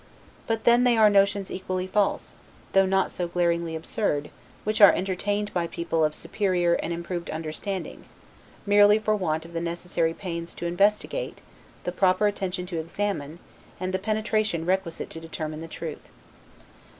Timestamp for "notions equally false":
1.11-2.33